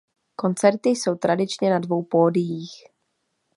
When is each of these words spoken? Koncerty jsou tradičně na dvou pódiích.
Koncerty 0.35 0.89
jsou 0.89 1.15
tradičně 1.15 1.69
na 1.69 1.79
dvou 1.79 2.03
pódiích. 2.03 2.71